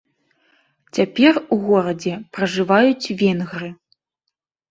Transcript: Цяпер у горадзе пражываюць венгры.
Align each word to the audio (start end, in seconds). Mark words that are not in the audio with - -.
Цяпер 0.97 1.33
у 1.55 1.57
горадзе 1.67 2.13
пражываюць 2.37 3.11
венгры. 3.21 3.69